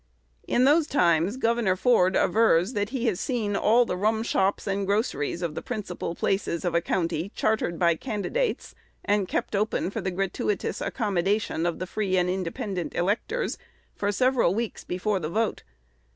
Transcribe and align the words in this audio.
In 0.47 0.63
those 0.63 0.87
times, 0.87 1.37
Gov. 1.37 1.77
Ford 1.77 2.15
avers 2.15 2.73
that 2.73 2.89
he 2.89 3.05
has 3.05 3.19
seen 3.19 3.55
all 3.55 3.85
the 3.85 3.95
rum 3.95 4.23
shops 4.23 4.65
and 4.65 4.87
groceries 4.87 5.43
of 5.43 5.53
the 5.53 5.61
principal 5.61 6.15
places 6.15 6.65
of 6.65 6.73
a 6.73 6.81
county 6.81 7.31
chartered 7.35 7.77
by 7.77 7.93
candidates, 7.97 8.73
and 9.05 9.27
kept 9.27 9.55
open 9.55 9.91
for 9.91 10.01
the 10.01 10.09
gratuitous 10.09 10.81
accommodation 10.81 11.67
of 11.67 11.77
the 11.77 11.85
free 11.85 12.17
and 12.17 12.31
independent 12.31 12.95
electors 12.95 13.59
for 13.95 14.11
several 14.11 14.55
weeks 14.55 14.83
before 14.83 15.19
the 15.19 15.29
vote. 15.29 15.61